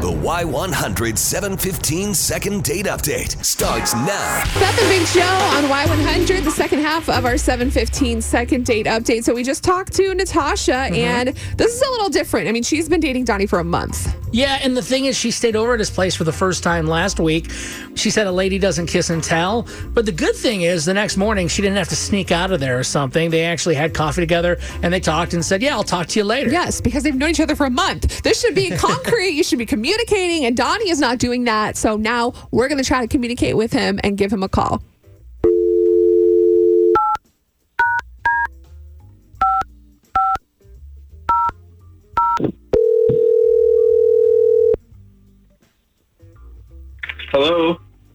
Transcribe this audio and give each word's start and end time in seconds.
The 0.00 0.10
Y100 0.10 1.18
715 1.18 2.14
second 2.14 2.64
date 2.64 2.86
update 2.86 3.44
starts 3.44 3.92
now. 3.92 4.42
Beth 4.58 4.80
and 4.80 4.88
Big 4.88 5.06
Show 5.06 5.20
on 5.20 5.64
Y100, 5.64 6.42
the 6.42 6.50
second 6.50 6.78
half 6.78 7.10
of 7.10 7.26
our 7.26 7.36
715 7.36 8.22
second 8.22 8.64
date 8.64 8.86
update. 8.86 9.24
So 9.24 9.34
we 9.34 9.44
just 9.44 9.62
talked 9.62 9.92
to 9.96 10.14
Natasha, 10.14 10.72
mm-hmm. 10.72 10.94
and 10.94 11.28
this 11.58 11.74
is 11.74 11.82
a 11.82 11.90
little 11.90 12.08
different. 12.08 12.48
I 12.48 12.52
mean, 12.52 12.62
she's 12.62 12.88
been 12.88 13.00
dating 13.00 13.24
Donnie 13.24 13.44
for 13.44 13.58
a 13.58 13.64
month. 13.64 14.16
Yeah, 14.32 14.60
and 14.62 14.76
the 14.76 14.82
thing 14.82 15.06
is, 15.06 15.16
she 15.16 15.30
stayed 15.30 15.56
over 15.56 15.74
at 15.74 15.80
his 15.80 15.90
place 15.90 16.14
for 16.14 16.24
the 16.24 16.32
first 16.32 16.62
time 16.62 16.86
last 16.86 17.18
week. 17.18 17.50
She 17.94 18.10
said 18.10 18.26
a 18.26 18.32
lady 18.32 18.58
doesn't 18.58 18.86
kiss 18.86 19.10
and 19.10 19.22
tell. 19.22 19.66
But 19.92 20.06
the 20.06 20.12
good 20.12 20.36
thing 20.36 20.62
is, 20.62 20.84
the 20.84 20.94
next 20.94 21.16
morning, 21.16 21.48
she 21.48 21.62
didn't 21.62 21.78
have 21.78 21.88
to 21.88 21.96
sneak 21.96 22.30
out 22.30 22.52
of 22.52 22.60
there 22.60 22.78
or 22.78 22.84
something. 22.84 23.30
They 23.30 23.44
actually 23.44 23.74
had 23.74 23.92
coffee 23.92 24.20
together 24.22 24.58
and 24.82 24.92
they 24.92 25.00
talked 25.00 25.34
and 25.34 25.44
said, 25.44 25.62
Yeah, 25.62 25.74
I'll 25.74 25.82
talk 25.84 26.06
to 26.08 26.18
you 26.20 26.24
later. 26.24 26.50
Yes, 26.50 26.80
because 26.80 27.02
they've 27.02 27.14
known 27.14 27.30
each 27.30 27.40
other 27.40 27.56
for 27.56 27.66
a 27.66 27.70
month. 27.70 28.22
This 28.22 28.40
should 28.40 28.54
be 28.54 28.70
concrete. 28.76 29.30
you 29.30 29.42
should 29.42 29.58
be 29.58 29.66
communicating, 29.66 30.44
and 30.44 30.56
Donnie 30.56 30.90
is 30.90 31.00
not 31.00 31.18
doing 31.18 31.44
that. 31.44 31.76
So 31.76 31.96
now 31.96 32.32
we're 32.50 32.68
going 32.68 32.82
to 32.82 32.86
try 32.86 33.00
to 33.00 33.08
communicate 33.08 33.56
with 33.56 33.72
him 33.72 33.98
and 34.04 34.16
give 34.16 34.32
him 34.32 34.42
a 34.42 34.48
call. 34.48 34.82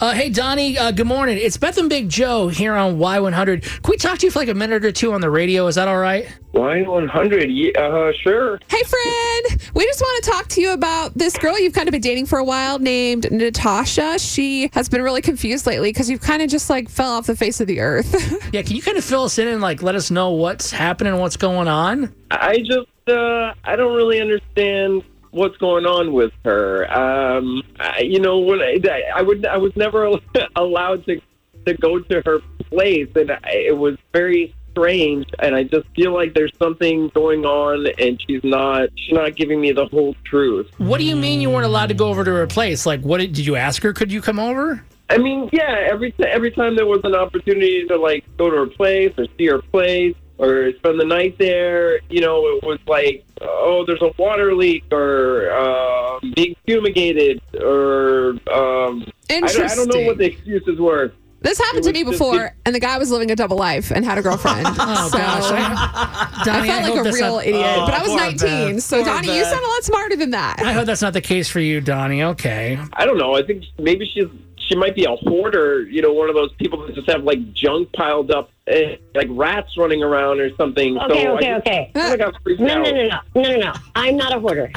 Uh, 0.05 0.13
hey, 0.13 0.29
Donnie, 0.29 0.77
uh, 0.77 0.91
good 0.91 1.07
morning. 1.07 1.35
It's 1.35 1.57
Beth 1.57 1.79
and 1.79 1.89
Big 1.89 2.09
Joe 2.09 2.47
here 2.47 2.75
on 2.75 2.99
Y100. 2.99 3.63
Can 3.63 3.89
we 3.89 3.97
talk 3.97 4.19
to 4.19 4.27
you 4.27 4.31
for 4.31 4.37
like 4.37 4.49
a 4.49 4.53
minute 4.53 4.85
or 4.85 4.91
two 4.91 5.13
on 5.13 5.19
the 5.19 5.31
radio? 5.31 5.65
Is 5.65 5.73
that 5.73 5.87
all 5.87 5.97
right? 5.97 6.27
Y100. 6.53 7.47
Yeah, 7.49 7.81
uh, 7.81 8.11
sure. 8.21 8.59
Hey, 8.69 8.83
friend. 8.83 9.71
We 9.73 9.83
just 9.85 10.01
want 10.01 10.23
to 10.23 10.29
talk 10.29 10.47
to 10.49 10.61
you 10.61 10.73
about 10.73 11.15
this 11.15 11.35
girl 11.39 11.59
you've 11.59 11.73
kind 11.73 11.87
of 11.87 11.91
been 11.91 12.01
dating 12.01 12.27
for 12.27 12.37
a 12.37 12.43
while 12.43 12.77
named 12.77 13.31
Natasha. 13.31 14.19
She 14.19 14.69
has 14.73 14.87
been 14.87 15.01
really 15.01 15.23
confused 15.23 15.65
lately 15.65 15.89
because 15.89 16.07
you've 16.07 16.21
kind 16.21 16.43
of 16.43 16.51
just 16.51 16.69
like 16.69 16.87
fell 16.87 17.13
off 17.13 17.25
the 17.25 17.35
face 17.35 17.59
of 17.59 17.65
the 17.65 17.79
earth. 17.79 18.13
Yeah, 18.53 18.61
can 18.61 18.75
you 18.75 18.83
kind 18.83 18.97
of 18.97 19.03
fill 19.03 19.23
us 19.23 19.39
in 19.39 19.47
and 19.47 19.59
like 19.59 19.81
let 19.81 19.95
us 19.95 20.11
know 20.11 20.31
what's 20.31 20.69
happening 20.69 21.13
and 21.13 21.19
what's 21.19 21.35
going 21.35 21.67
on? 21.67 22.13
I 22.29 22.59
just, 22.59 22.87
uh, 23.07 23.53
I 23.63 23.75
don't 23.75 23.95
really 23.95 24.21
understand 24.21 25.03
what's 25.35 25.57
going 25.57 25.85
on 25.85 26.13
with 26.13 26.31
her. 26.45 26.91
Um, 26.91 27.61
I, 27.79 28.01
you 28.01 28.19
know, 28.19 28.39
when 28.39 28.61
I, 28.61 28.79
I 29.13 29.21
would, 29.21 29.45
I 29.45 29.57
was 29.57 29.75
never 29.75 30.09
allowed 30.55 31.05
to 31.05 31.21
to 31.65 31.73
go 31.73 31.99
to 31.99 32.21
her 32.25 32.39
place, 32.69 33.09
and 33.15 33.31
I, 33.31 33.39
it 33.43 33.77
was 33.77 33.97
very 34.13 34.53
strange. 34.71 35.25
And 35.39 35.55
I 35.55 35.63
just 35.63 35.87
feel 35.95 36.13
like 36.13 36.33
there's 36.33 36.55
something 36.57 37.09
going 37.09 37.43
on, 37.45 37.87
and 37.97 38.21
she's 38.21 38.43
not, 38.43 38.89
she's 38.95 39.13
not 39.13 39.35
giving 39.35 39.59
me 39.59 39.71
the 39.71 39.85
whole 39.87 40.15
truth. 40.25 40.69
What 40.77 40.99
do 40.99 41.05
you 41.05 41.15
mean 41.15 41.41
you 41.41 41.49
weren't 41.49 41.65
allowed 41.65 41.87
to 41.87 41.95
go 41.95 42.09
over 42.09 42.23
to 42.23 42.31
her 42.31 42.47
place? 42.47 42.85
Like, 42.85 43.01
what 43.01 43.17
did, 43.19 43.33
did 43.33 43.45
you 43.45 43.55
ask 43.55 43.81
her? 43.83 43.93
Could 43.93 44.11
you 44.11 44.21
come 44.21 44.39
over? 44.39 44.83
I 45.09 45.17
mean, 45.17 45.49
yeah, 45.51 45.87
every 45.89 46.11
t- 46.11 46.23
every 46.23 46.51
time 46.51 46.75
there 46.75 46.87
was 46.87 47.01
an 47.03 47.13
opportunity 47.13 47.85
to 47.85 47.97
like 47.97 48.25
go 48.37 48.49
to 48.49 48.55
her 48.57 48.67
place 48.67 49.13
or 49.17 49.25
see 49.37 49.45
her 49.47 49.61
place 49.61 50.15
or 50.37 50.71
spend 50.77 50.99
the 50.99 51.05
night 51.05 51.37
there, 51.37 51.99
you 52.09 52.21
know, 52.21 52.45
it 52.47 52.63
was 52.63 52.79
like, 52.87 53.25
oh, 53.41 53.83
there's 53.87 54.01
a 54.01 54.11
water 54.17 54.53
leak 54.53 54.83
or 54.91 55.49
uh, 55.51 56.19
being 56.35 56.55
fumigated 56.65 57.41
or 57.61 58.31
um, 58.51 59.09
I, 59.29 59.39
don't, 59.41 59.59
I 59.71 59.75
don't 59.75 59.93
know 59.93 60.01
what 60.05 60.17
the 60.17 60.25
excuses 60.25 60.79
were. 60.79 61.13
This 61.41 61.59
happened 61.59 61.83
to 61.83 61.91
me 61.93 62.03
was 62.03 62.17
just- 62.17 62.31
before, 62.31 62.55
and 62.65 62.73
the 62.73 62.79
guy 62.79 62.97
was 62.97 63.11
living 63.11 63.29
a 63.29 63.35
double 63.35 63.55
life 63.57 63.91
and 63.91 64.03
had 64.03 64.17
a 64.17 64.21
girlfriend. 64.23 64.65
Oh, 64.79 65.09
so 65.11 65.17
gosh. 65.17 65.43
I 65.51 66.41
Donnie, 66.43 66.67
felt 66.67 66.83
I 66.83 66.89
like 66.89 67.05
a 67.05 67.11
real 67.11 67.35
not- 67.35 67.45
idiot, 67.45 67.75
but 67.85 67.93
I 67.93 68.01
was 68.01 68.13
19. 68.15 68.75
Beth. 68.75 68.83
So, 68.83 68.97
Poor 68.97 69.05
Donnie, 69.05 69.37
you 69.37 69.43
sound 69.43 69.63
a 69.63 69.67
lot 69.67 69.83
smarter 69.83 70.15
than 70.15 70.31
that. 70.31 70.59
I 70.59 70.73
hope 70.73 70.85
that's 70.87 71.03
not 71.03 71.13
the 71.13 71.21
case 71.21 71.47
for 71.47 71.59
you, 71.59 71.81
Donnie. 71.81 72.23
Okay. 72.23 72.79
I 72.93 73.05
don't 73.05 73.17
know. 73.19 73.35
I 73.35 73.43
think 73.43 73.63
maybe 73.77 74.09
she's 74.11 74.25
she 74.65 74.75
might 74.75 74.95
be 74.95 75.05
a 75.05 75.15
hoarder. 75.15 75.83
You 75.83 76.01
know, 76.01 76.13
one 76.13 76.29
of 76.29 76.35
those 76.35 76.53
people 76.53 76.85
that 76.85 76.95
just 76.95 77.09
have 77.09 77.23
like 77.23 77.53
junk 77.53 77.91
piled 77.93 78.31
up, 78.31 78.51
eh, 78.67 78.97
like 79.13 79.27
rats 79.29 79.77
running 79.77 80.03
around 80.03 80.39
or 80.39 80.55
something. 80.55 80.97
Okay, 80.97 81.23
so 81.23 81.35
okay, 81.37 81.51
I 81.51 81.57
just 81.57 81.67
okay. 81.67 81.91
kinda 81.93 82.17
got 82.17 82.41
freaked 82.43 82.61
No, 82.61 82.73
out. 82.73 82.83
no, 82.83 82.91
no, 82.91 83.07
no, 83.07 83.19
no, 83.35 83.41
no, 83.41 83.57
no. 83.57 83.73
I'm 83.95 84.17
not 84.17 84.35
a 84.35 84.39
hoarder. 84.39 84.71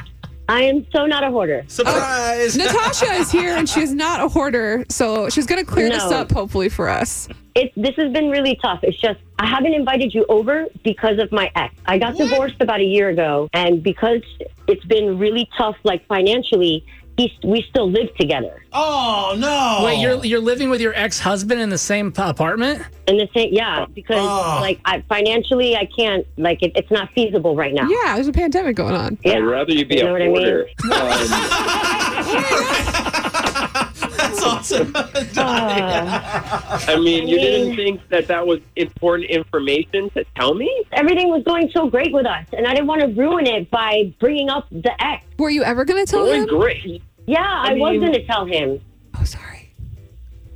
I 0.50 0.62
am 0.62 0.86
so 0.92 1.04
not 1.04 1.24
a 1.24 1.30
hoarder. 1.30 1.64
Surprise! 1.68 2.56
Natasha 2.56 3.12
is 3.12 3.30
here, 3.30 3.54
and 3.54 3.68
she's 3.68 3.92
not 3.92 4.24
a 4.24 4.28
hoarder, 4.28 4.86
so 4.88 5.28
she's 5.28 5.46
going 5.46 5.62
to 5.62 5.70
clear 5.70 5.90
this 5.90 6.04
up, 6.04 6.32
hopefully, 6.32 6.70
for 6.70 6.88
us. 6.88 7.28
It's 7.54 7.74
this 7.76 7.94
has 7.96 8.10
been 8.12 8.30
really 8.30 8.58
tough. 8.62 8.80
It's 8.82 8.98
just 8.98 9.20
I 9.38 9.46
haven't 9.46 9.74
invited 9.74 10.14
you 10.14 10.24
over 10.30 10.66
because 10.84 11.18
of 11.18 11.30
my 11.32 11.50
ex. 11.54 11.74
I 11.84 11.98
got 11.98 12.16
divorced 12.16 12.62
about 12.62 12.80
a 12.80 12.84
year 12.84 13.10
ago, 13.10 13.50
and 13.52 13.82
because 13.82 14.22
it's 14.66 14.84
been 14.86 15.18
really 15.18 15.50
tough, 15.58 15.76
like 15.84 16.06
financially, 16.06 16.86
he's, 17.18 17.30
we 17.44 17.62
still 17.68 17.90
live 17.90 18.14
together 18.16 18.62
Oh 18.72 19.34
no! 19.38 19.82
Wait, 19.84 19.98
you're 20.00 20.24
you're 20.24 20.40
living 20.40 20.70
with 20.70 20.80
your 20.80 20.94
ex 20.94 21.18
husband 21.18 21.60
in 21.60 21.68
the 21.70 21.78
same 21.78 22.12
apartment? 22.16 22.82
in 23.06 23.16
the 23.16 23.26
same. 23.34 23.48
Yeah, 23.52 23.86
because 23.94 24.18
Oh. 24.20 24.58
like 24.60 24.78
I, 24.84 25.00
financially, 25.08 25.74
I 25.74 25.86
can't. 25.86 26.26
Like 26.36 26.62
it, 26.62 26.72
it's 26.74 26.90
not 26.90 27.10
feasible 27.14 27.56
right 27.56 27.72
now. 27.72 27.88
Yeah, 27.88 28.14
there's 28.16 28.28
a 28.28 28.32
pandemic 28.32 28.76
going 28.76 28.94
on. 28.94 29.16
Yeah. 29.24 29.36
I'd 29.36 29.44
rather 29.44 29.72
you 29.72 29.86
be 29.86 29.96
You 29.96 30.02
know 30.04 30.10
a 30.10 30.12
what 30.12 30.22
I 30.22 30.28
mean? 30.28 30.36
hoarder. 30.36 30.68
Um, 30.84 30.90
That's 34.18 34.42
awesome. 34.44 34.92
I 34.94 36.96
mean, 37.02 37.26
you 37.28 37.38
didn't 37.40 37.76
think 37.76 38.06
that 38.10 38.26
that 38.26 38.46
was 38.46 38.60
important 38.76 39.30
information 39.30 40.10
to 40.10 40.24
tell 40.36 40.52
me? 40.54 40.84
Everything 40.92 41.28
was 41.30 41.42
going 41.44 41.70
so 41.74 41.88
great 41.88 42.12
with 42.12 42.26
us, 42.26 42.44
and 42.52 42.66
I 42.66 42.74
didn't 42.74 42.88
want 42.88 43.00
to 43.00 43.06
ruin 43.08 43.46
it 43.46 43.70
by 43.70 44.12
bringing 44.20 44.50
up 44.50 44.66
the 44.70 44.92
ex. 45.02 45.24
Were 45.38 45.50
you 45.50 45.62
ever 45.62 45.84
going 45.84 46.04
to 46.04 46.10
tell 46.10 46.26
Going 46.26 46.42
him? 46.42 46.48
great. 46.48 47.02
Yeah, 47.28 47.44
I, 47.44 47.74
was 47.74 47.92
mean- 47.92 48.00
going 48.00 48.12
to 48.14 48.26
tell 48.26 48.46
him. 48.46 48.80
Oh, 49.14 49.24
sorry. 49.24 49.74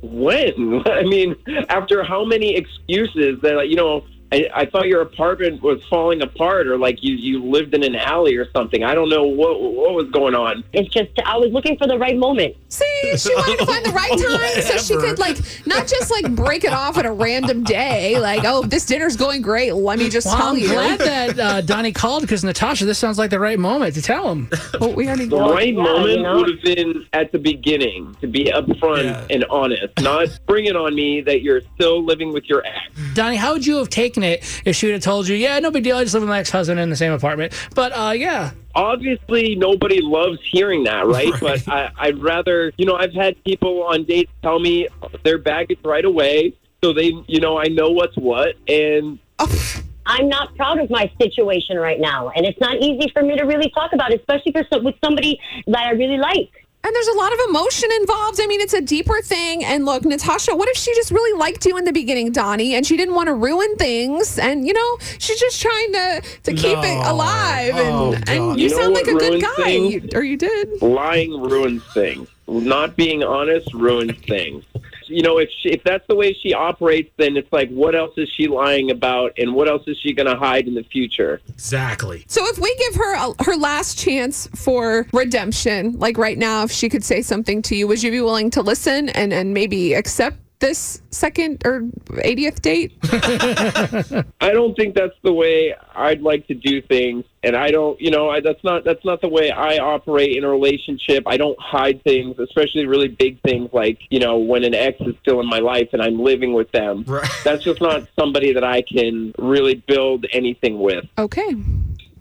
When? 0.01 0.81
I 0.87 1.03
mean, 1.03 1.35
after 1.69 2.03
how 2.03 2.25
many 2.25 2.55
excuses 2.55 3.39
that, 3.43 3.55
like, 3.55 3.69
you 3.69 3.75
know, 3.75 4.03
I, 4.33 4.49
I 4.61 4.65
thought 4.65 4.87
your 4.87 5.01
apartment 5.01 5.61
was 5.61 5.83
falling 5.85 6.21
apart 6.23 6.65
or 6.67 6.77
like 6.77 7.03
you, 7.03 7.15
you 7.15 7.43
lived 7.43 7.75
in 7.75 7.83
an 7.83 7.95
alley 7.95 8.35
or 8.35 8.49
something. 8.51 8.83
I 8.83 8.95
don't 8.95 9.09
know 9.09 9.23
what, 9.25 9.61
what 9.61 9.93
was 9.93 10.09
going 10.09 10.33
on. 10.33 10.63
It's 10.73 10.89
just 10.89 11.11
I 11.23 11.37
was 11.37 11.51
looking 11.51 11.77
for 11.77 11.85
the 11.87 11.97
right 11.99 12.17
moment. 12.17 12.55
See, 12.69 13.17
she 13.17 13.33
wanted 13.35 13.59
to 13.59 13.65
find 13.67 13.85
the 13.85 13.91
right 14.01 14.09
time 14.09 14.61
so 14.63 14.77
she 14.77 14.95
could, 14.99 15.19
like, 15.19 15.37
not 15.67 15.85
just, 15.87 16.09
like, 16.09 16.33
break 16.33 16.63
it 16.63 16.73
off 16.73 16.97
at 16.97 17.05
a 17.05 17.11
random 17.11 17.63
day. 17.63 18.19
Like, 18.19 18.41
oh, 18.45 18.63
this 18.63 18.87
dinner's 18.87 19.15
going 19.15 19.43
great. 19.43 19.73
Let 19.75 19.99
me 19.99 20.09
just 20.09 20.25
Well, 20.25 20.37
tell 20.37 20.47
I'm 20.47 20.57
you. 20.57 20.67
glad 20.69 20.99
that 21.01 21.39
uh, 21.39 21.61
Donnie 21.61 21.91
called 21.91 22.21
because 22.23 22.43
Natasha, 22.43 22.85
this 22.85 22.97
sounds 22.97 23.19
like 23.19 23.29
the 23.29 23.39
right 23.39 23.59
moment 23.59 23.93
to 23.95 24.01
tell 24.01 24.29
him. 24.31 24.49
Well, 24.79 24.93
we 24.95 25.07
already 25.07 25.25
The 25.27 25.35
Well, 25.35 25.53
right 25.53 25.73
yeah, 25.75 25.83
moment 25.83 26.09
you 26.17 26.23
know. 26.23 26.37
would 26.37 26.49
have 26.49 26.61
been 26.63 27.05
at 27.13 27.31
the 27.31 27.37
beginning 27.37 28.15
to 28.21 28.27
be 28.27 28.45
upfront 28.45 29.03
Yeah. 29.03 29.27
and 29.29 29.45
honest, 29.51 29.93
not 30.01 30.29
bring 30.47 30.65
it 30.65 30.75
on 30.75 30.95
me 30.95 31.21
that 31.21 31.43
you're 31.43 31.61
still 31.75 32.03
living 32.03 32.33
with 32.33 32.45
your 32.45 32.65
ex. 32.65 32.79
Donnie, 33.13 33.35
how 33.35 33.53
would 33.53 33.67
you 33.67 33.75
have 33.77 33.89
taken 33.89 34.22
it 34.23 34.61
if 34.65 34.75
she 34.75 34.87
would 34.87 34.93
have 34.93 35.03
told 35.03 35.27
you, 35.27 35.35
yeah, 35.35 35.59
no 35.59 35.71
big 35.71 35.83
deal, 35.83 35.97
I 35.97 36.03
just 36.03 36.13
live 36.13 36.23
with 36.23 36.29
my 36.29 36.39
ex 36.39 36.49
husband 36.49 36.79
in 36.79 36.89
the 36.89 36.95
same 36.95 37.11
apartment? 37.11 37.53
But 37.75 37.91
uh, 37.91 38.11
yeah, 38.11 38.51
obviously 38.75 39.55
nobody 39.55 39.99
loves 40.01 40.39
hearing 40.51 40.83
that, 40.85 41.05
right? 41.07 41.23
Right. 41.43 41.63
But 41.65 41.67
I, 41.67 41.91
I'd 41.97 42.21
rather, 42.21 42.71
you 42.77 42.85
know, 42.85 42.95
I've 42.95 43.13
had 43.13 43.41
people 43.43 43.83
on 43.83 44.03
dates 44.03 44.31
tell 44.41 44.59
me 44.59 44.87
their 45.23 45.37
baggage 45.37 45.79
right 45.83 46.05
away, 46.05 46.53
so 46.83 46.93
they, 46.93 47.13
you 47.27 47.39
know, 47.39 47.57
I 47.57 47.65
know 47.67 47.89
what's 47.89 48.15
what, 48.17 48.55
and 48.67 49.19
I'm 50.05 50.27
not 50.27 50.55
proud 50.55 50.79
of 50.79 50.89
my 50.89 51.11
situation 51.19 51.77
right 51.77 51.99
now, 51.99 52.29
and 52.29 52.45
it's 52.45 52.59
not 52.59 52.75
easy 52.77 53.09
for 53.13 53.23
me 53.23 53.37
to 53.37 53.43
really 53.45 53.71
talk 53.71 53.93
about, 53.93 54.13
especially 54.13 54.51
for 54.51 54.63
some, 54.71 54.83
with 54.83 54.95
somebody 55.03 55.39
that 55.67 55.79
I 55.79 55.91
really 55.91 56.17
like. 56.17 56.49
And 56.85 56.93
there's 56.93 57.07
a 57.07 57.13
lot 57.17 57.31
of 57.31 57.39
emotion 57.47 57.89
involved. 58.01 58.41
I 58.41 58.45
mean, 58.47 58.59
it's 58.59 58.73
a 58.73 58.81
deeper 58.81 59.21
thing. 59.21 59.63
And 59.63 59.85
look, 59.85 60.03
Natasha, 60.03 60.53
what 60.55 60.67
if 60.67 60.75
she 60.75 60.93
just 60.95 61.11
really 61.11 61.37
liked 61.39 61.65
you 61.65 61.77
in 61.77 61.85
the 61.85 61.93
beginning, 61.93 62.31
Donnie, 62.33 62.75
and 62.75 62.85
she 62.85 62.97
didn't 62.97 63.15
want 63.15 63.27
to 63.27 63.33
ruin 63.33 63.75
things? 63.77 64.37
And 64.37 64.67
you 64.67 64.73
know, 64.73 64.97
she's 65.17 65.39
just 65.39 65.61
trying 65.61 65.93
to 65.93 66.21
to 66.43 66.53
keep 66.53 66.77
it 66.79 67.07
alive. 67.07 67.73
Oh, 67.75 68.13
And 68.13 68.25
God. 68.25 68.29
and 68.29 68.59
you, 68.59 68.63
You 68.63 68.69
sound 68.69 68.93
like 68.93 69.07
a 69.07 69.13
good 69.13 69.41
guy, 69.57 69.69
you, 69.69 70.09
or 70.13 70.23
you 70.23 70.35
did. 70.37 70.81
lying 70.81 71.41
ruins 71.41 71.83
things. 71.93 72.27
Not 72.47 72.97
being 72.97 73.23
honest 73.23 73.73
ruins 73.73 74.17
things. 74.27 74.65
You 75.07 75.21
know, 75.21 75.37
if 75.37 75.49
she, 75.61 75.69
if 75.69 75.83
that's 75.83 76.05
the 76.07 76.15
way 76.15 76.33
she 76.33 76.53
operates, 76.53 77.11
then 77.17 77.37
it's 77.37 77.51
like, 77.51 77.69
what 77.69 77.95
else 77.95 78.13
is 78.17 78.29
she 78.35 78.47
lying 78.47 78.91
about, 78.91 79.33
and 79.37 79.53
what 79.53 79.69
else 79.69 79.83
is 79.87 79.97
she 79.99 80.13
going 80.13 80.27
to 80.27 80.35
hide 80.35 80.67
in 80.67 80.73
the 80.73 80.83
future? 80.83 81.41
Exactly. 81.49 82.25
So 82.27 82.45
if 82.47 82.59
we 82.59 82.75
give 82.75 82.95
her 82.95 83.15
a, 83.15 83.43
her 83.43 83.55
last 83.55 83.97
chance 83.97 84.47
for 84.55 85.07
redemption, 85.13 85.99
like 85.99 86.17
right 86.17 86.37
now, 86.37 86.63
if 86.63 86.71
she 86.71 86.89
could 86.89 87.03
say 87.03 87.21
something 87.21 87.61
to 87.63 87.75
you, 87.75 87.87
would 87.87 88.01
you 88.01 88.11
be 88.11 88.21
willing 88.21 88.49
to 88.51 88.61
listen 88.61 89.09
and 89.09 89.33
and 89.33 89.53
maybe 89.53 89.93
accept 89.93 90.37
this 90.63 91.01
second 91.11 91.61
or 91.65 91.81
80th 91.81 92.61
date? 92.61 92.93
I 94.39 94.51
don't 94.51 94.75
think 94.75 94.95
that's 94.95 95.15
the 95.21 95.33
way 95.33 95.75
I'd 95.93 96.21
like 96.21 96.47
to 96.47 96.53
do 96.53 96.81
things, 96.81 97.25
and 97.43 97.55
I 97.55 97.69
don't, 97.69 97.99
you 97.99 98.09
know, 98.09 98.29
I, 98.29 98.39
that's 98.39 98.63
not 98.63 98.85
that's 98.85 99.03
not 99.03 99.19
the 99.19 99.27
way 99.27 99.51
I 99.51 99.77
operate 99.77 100.37
in 100.37 100.45
a 100.45 100.49
relationship. 100.49 101.23
I 101.27 101.35
don't 101.35 101.59
hide 101.59 102.01
things, 102.03 102.39
especially 102.39 102.85
really 102.85 103.09
big 103.09 103.41
things 103.41 103.69
like, 103.73 103.99
you 104.09 104.19
know, 104.19 104.37
when 104.37 104.63
an 104.63 104.73
ex 104.73 104.99
is 105.01 105.15
still 105.21 105.41
in 105.41 105.47
my 105.47 105.59
life 105.59 105.89
and 105.91 106.01
I'm 106.01 106.19
living 106.19 106.53
with 106.53 106.71
them. 106.71 107.03
Right. 107.05 107.29
That's 107.43 107.63
just 107.63 107.81
not 107.81 108.07
somebody 108.17 108.53
that 108.53 108.63
I 108.63 108.83
can 108.83 109.33
really 109.37 109.75
build 109.75 110.25
anything 110.31 110.79
with. 110.79 111.03
Okay. 111.17 111.55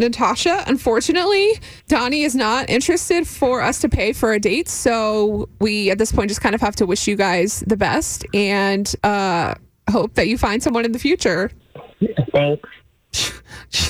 Natasha, 0.03 0.65
unfortunately, 0.67 1.53
Donnie 1.89 2.23
is 2.23 2.35
not 2.35 2.69
interested 2.69 3.27
for 3.27 3.63
us 3.63 3.81
to 3.81 3.89
pay 3.89 4.13
for 4.13 4.33
a 4.33 4.41
date. 4.41 4.69
So 4.69 5.49
we, 5.61 5.91
at 5.91 5.99
this 5.99 6.13
point, 6.13 6.29
just 6.29 6.41
kind 6.41 6.55
of 6.55 6.61
have 6.61 6.77
to 6.77 6.87
wish 6.87 7.07
you 7.07 7.17
guys 7.17 7.61
the 7.67 7.77
best 7.77 8.27
and 8.35 8.93
uh, 9.05 9.55
hope 9.91 10.15
that 10.15 10.29
you 10.29 10.37
find 10.37 10.63
someone 10.63 10.85
in 10.85 10.93
the 10.93 10.99
future. 10.99 11.51
Thanks. 12.33 12.69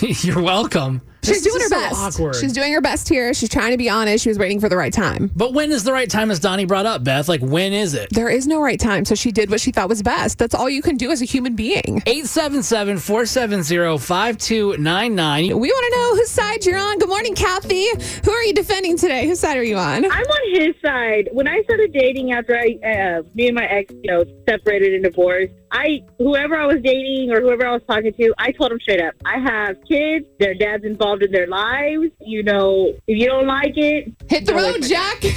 You're 0.25 0.43
welcome. 0.43 1.03
She's 1.25 1.43
This 1.45 1.53
doing 1.53 1.61
her 1.61 1.65
is 1.67 1.71
so 1.71 1.77
best. 1.77 2.19
awkward. 2.19 2.35
She's 2.37 2.53
doing 2.53 2.73
her 2.73 2.81
best 2.81 3.09
here. 3.09 3.33
She's 3.33 3.49
trying 3.49 3.71
to 3.71 3.77
be 3.77 3.89
honest. 3.89 4.25
She 4.25 4.29
was 4.29 4.39
waiting 4.39 4.59
for 4.59 4.69
the 4.69 4.77
right 4.77 4.93
time. 4.93 5.31
but 5.37 5.53
when 5.53 5.71
is 5.71 5.85
the 5.85 5.93
right 5.93 6.11
time, 6.11 6.31
as 6.33 6.41
Donnie 6.41 6.65
brought 6.65 6.85
up, 6.87 7.05
Beth? 7.05 7.29
Like, 7.29 7.41
when 7.41 7.73
is 7.73 7.95
it? 7.95 8.09
There 8.11 8.29
is 8.29 8.49
no 8.49 8.61
right 8.61 8.79
time. 8.81 9.05
So 9.05 9.15
she 9.15 9.31
did 9.31 9.49
what 9.51 9.61
she 9.61 9.71
thought 9.71 9.89
was 9.89 10.03
best. 10.03 10.39
That's 10.39 10.55
all 10.55 10.69
you 10.69 10.83
can 10.83 10.97
do 10.97 11.11
as 11.13 11.23
a 11.23 11.25
human 11.25 11.55
being. 11.55 12.03
877 12.07 12.99
470 12.99 13.99
5299. 13.99 15.59
We 15.61 15.69
want 15.69 15.93
to 15.93 15.99
know 15.99 16.17
whose 16.17 16.31
side 16.31 16.65
you're 16.67 16.79
on. 16.79 16.99
Good 16.99 17.09
morning, 17.09 17.35
Kathy. 17.35 17.87
Who 18.25 18.31
are 18.33 18.43
you 18.43 18.55
defending 18.55 18.97
today? 18.97 19.27
Whose 19.29 19.39
side 19.39 19.57
are 19.57 19.63
you 19.63 19.77
on? 19.77 20.05
I'm 20.05 20.11
on 20.27 20.61
his 20.61 20.75
side. 20.85 21.29
When 21.33 21.47
I 21.47 21.63
started 21.63 21.93
dating 21.93 22.33
after 22.33 22.57
I, 22.57 22.79
uh, 22.85 23.23
me 23.35 23.47
and 23.47 23.55
my 23.55 23.67
ex, 23.67 23.93
you 24.03 24.11
know, 24.11 24.25
separated 24.49 24.95
and 24.95 25.05
divorced, 25.05 25.53
I, 25.71 26.01
whoever 26.19 26.57
I 26.57 26.67
was 26.67 26.83
dating 26.83 27.31
or 27.33 27.41
whoever 27.41 27.67
I 27.67 27.73
was 27.73 27.83
talking 27.89 28.13
to, 28.13 28.35
I 28.39 28.53
told 28.53 28.73
him 28.73 28.81
straight 28.81 29.01
up, 29.01 29.15
I 29.25 29.39
have 29.39 29.77
kids. 29.89 30.27
Their 30.39 30.55
dad's 30.55 30.85
involved 30.85 31.12
in 31.20 31.32
their 31.32 31.49
lives. 31.49 32.12
You 32.20 32.44
know, 32.44 32.94
if 33.09 33.19
you 33.19 33.26
don't 33.26 33.47
like 33.49 33.76
it, 33.76 34.12
Hit 34.29 34.47
the 34.47 34.55
road, 34.55 34.82
Jack. 34.82 35.25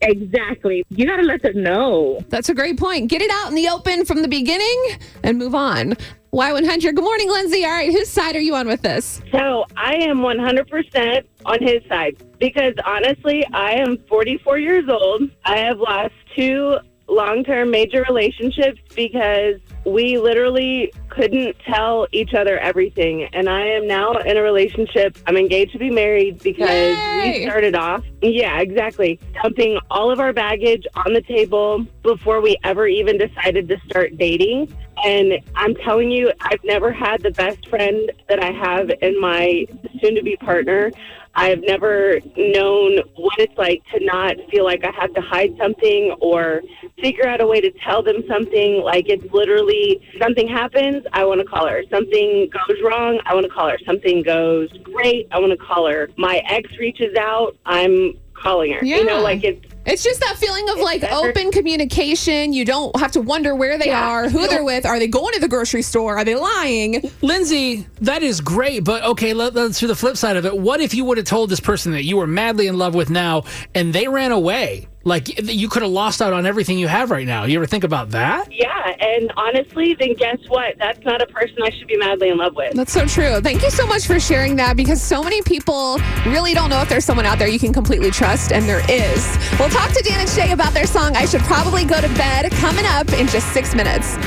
Exactly. 0.00 0.84
You 0.90 1.06
got 1.06 1.16
to 1.16 1.22
let 1.22 1.42
them 1.42 1.62
know. 1.62 2.20
That's 2.28 2.48
a 2.48 2.54
great 2.54 2.78
point. 2.78 3.10
Get 3.10 3.20
it 3.20 3.30
out 3.30 3.48
in 3.48 3.54
the 3.54 3.68
open 3.68 4.04
from 4.04 4.22
the 4.22 4.28
beginning 4.28 4.96
and 5.24 5.38
move 5.38 5.54
on. 5.54 5.94
Y100. 6.32 6.94
Good 6.94 7.02
morning, 7.02 7.28
Lindsay. 7.30 7.64
All 7.64 7.70
right, 7.70 7.90
whose 7.90 8.08
side 8.08 8.36
are 8.36 8.40
you 8.40 8.54
on 8.54 8.68
with 8.68 8.82
this? 8.82 9.20
So 9.32 9.64
I 9.76 9.94
am 9.94 10.18
100% 10.18 11.24
on 11.46 11.62
his 11.62 11.82
side 11.88 12.22
because 12.38 12.74
honestly, 12.84 13.44
I 13.52 13.72
am 13.72 13.98
44 14.08 14.58
years 14.58 14.88
old. 14.88 15.30
I 15.44 15.58
have 15.58 15.78
lost 15.78 16.12
two 16.36 16.76
long 17.08 17.42
term 17.42 17.70
major 17.70 18.04
relationships 18.06 18.78
because 18.94 19.56
we 19.86 20.18
literally 20.18 20.92
couldn't 21.18 21.56
tell 21.66 22.06
each 22.12 22.32
other 22.32 22.58
everything. 22.58 23.24
And 23.32 23.48
I 23.48 23.66
am 23.66 23.88
now 23.88 24.12
in 24.12 24.36
a 24.36 24.42
relationship. 24.42 25.18
I'm 25.26 25.36
engaged 25.36 25.72
to 25.72 25.78
be 25.78 25.90
married 25.90 26.38
because 26.38 26.96
Yay! 26.96 27.40
we 27.40 27.44
started 27.44 27.74
off, 27.74 28.04
yeah, 28.22 28.60
exactly, 28.60 29.18
dumping 29.42 29.80
all 29.90 30.12
of 30.12 30.20
our 30.20 30.32
baggage 30.32 30.86
on 30.94 31.14
the 31.14 31.22
table 31.22 31.84
before 32.04 32.40
we 32.40 32.56
ever 32.62 32.86
even 32.86 33.18
decided 33.18 33.68
to 33.68 33.80
start 33.88 34.16
dating. 34.16 34.72
And 35.04 35.34
I'm 35.54 35.74
telling 35.76 36.10
you, 36.10 36.32
I've 36.40 36.62
never 36.64 36.92
had 36.92 37.22
the 37.22 37.30
best 37.30 37.68
friend 37.68 38.10
that 38.28 38.42
I 38.42 38.52
have 38.52 38.90
in 39.02 39.20
my 39.20 39.66
soon 40.00 40.14
to 40.16 40.22
be 40.22 40.36
partner. 40.36 40.90
I've 41.34 41.60
never 41.60 42.18
known 42.36 42.98
what 43.14 43.38
it's 43.38 43.56
like 43.56 43.82
to 43.94 44.04
not 44.04 44.34
feel 44.50 44.64
like 44.64 44.84
I 44.84 44.90
have 44.98 45.14
to 45.14 45.20
hide 45.20 45.56
something 45.56 46.16
or 46.20 46.62
figure 47.00 47.28
out 47.28 47.40
a 47.40 47.46
way 47.46 47.60
to 47.60 47.70
tell 47.84 48.02
them 48.02 48.24
something. 48.28 48.82
Like 48.82 49.08
it's 49.08 49.32
literally 49.32 50.00
something 50.20 50.48
happens, 50.48 51.04
I 51.12 51.24
want 51.24 51.40
to 51.40 51.46
call 51.46 51.68
her. 51.68 51.82
Something 51.90 52.50
goes 52.50 52.78
wrong, 52.82 53.20
I 53.24 53.34
want 53.34 53.44
to 53.44 53.52
call 53.52 53.68
her. 53.68 53.78
Something 53.86 54.22
goes 54.24 54.68
great, 54.82 55.28
I 55.30 55.38
want 55.38 55.52
to 55.52 55.64
call 55.64 55.88
her. 55.88 56.08
My 56.16 56.42
ex 56.48 56.76
reaches 56.78 57.14
out, 57.16 57.56
I'm 57.66 58.18
calling 58.34 58.72
her. 58.72 58.84
You 58.84 58.96
Yeah. 58.96 59.02
know, 59.04 59.22
like 59.22 59.44
it's 59.44 59.67
It's 59.88 60.02
just 60.04 60.20
that 60.20 60.36
feeling 60.36 60.68
of 60.68 60.78
like 60.78 61.00
better- 61.00 61.14
open 61.14 61.50
communication. 61.50 62.52
You 62.52 62.64
don't 62.64 62.94
have 62.98 63.12
to 63.12 63.20
wonder 63.20 63.54
where 63.54 63.78
they 63.78 63.86
Yeah. 63.86 64.06
are, 64.08 64.28
who 64.28 64.46
they're 64.46 64.64
with. 64.64 64.84
Are 64.84 64.98
they 64.98 65.06
going 65.08 65.32
to 65.34 65.40
the 65.40 65.48
grocery 65.48 65.82
store? 65.82 66.16
Are 66.18 66.24
they 66.24 66.34
lying? 66.34 67.10
Lindsay, 67.22 67.86
that 68.02 68.22
is 68.22 68.40
great, 68.40 68.84
but 68.84 69.02
okay, 69.04 69.32
let, 69.32 69.54
let's 69.54 69.78
do 69.80 69.86
the 69.86 69.94
flip 69.96 70.16
side 70.16 70.36
of 70.36 70.44
it. 70.44 70.56
What 70.58 70.80
if 70.80 70.94
you 70.94 71.04
would 71.06 71.16
have 71.18 71.26
told 71.26 71.50
this 71.50 71.60
person 71.60 71.92
that 71.92 72.04
you 72.04 72.16
were 72.16 72.26
madly 72.26 72.66
in 72.66 72.76
love 72.76 72.94
with 72.94 73.08
now 73.10 73.44
and 73.74 73.92
they 73.92 74.08
ran 74.08 74.32
away? 74.32 74.87
Like 75.04 75.48
you 75.50 75.68
could 75.68 75.82
have 75.82 75.90
lost 75.90 76.20
out 76.20 76.32
on 76.32 76.44
everything 76.44 76.78
you 76.78 76.88
have 76.88 77.10
right 77.10 77.26
now. 77.26 77.44
You 77.44 77.58
ever 77.58 77.66
think 77.66 77.84
about 77.84 78.10
that? 78.10 78.52
yeah, 78.52 78.94
and 79.00 79.32
honestly, 79.36 79.94
then 79.98 80.14
guess 80.14 80.38
what? 80.48 80.76
That's 80.78 81.02
not 81.04 81.22
a 81.22 81.26
person 81.26 81.56
I 81.62 81.70
should 81.70 81.86
be 81.86 81.96
madly 81.96 82.28
in 82.28 82.36
love 82.36 82.54
with. 82.56 82.74
That's 82.74 82.92
so 82.92 83.06
true. 83.06 83.40
Thank 83.40 83.62
you 83.62 83.70
so 83.70 83.86
much 83.86 84.06
for 84.06 84.18
sharing 84.20 84.56
that 84.56 84.76
because 84.76 85.00
so 85.00 85.22
many 85.22 85.40
people 85.42 85.98
really 86.26 86.52
don't 86.52 86.68
know 86.68 86.82
if 86.82 86.88
there's 86.88 87.04
someone 87.04 87.26
out 87.26 87.38
there 87.38 87.48
you 87.48 87.58
can 87.58 87.72
completely 87.72 88.10
trust, 88.10 88.52
and 88.52 88.68
there 88.68 88.82
is. 88.90 89.38
We'll 89.58 89.70
talk 89.70 89.92
to 89.92 90.02
Dan 90.02 90.20
and 90.20 90.28
Shay 90.28 90.52
about 90.52 90.74
their 90.74 90.86
song, 90.86 91.16
I 91.16 91.24
Should 91.26 91.42
Probably 91.42 91.84
Go 91.84 92.00
to 92.00 92.08
Bed, 92.14 92.50
coming 92.52 92.84
up 92.84 93.10
in 93.14 93.28
just 93.28 93.52
six 93.52 93.74
minutes. 93.74 94.18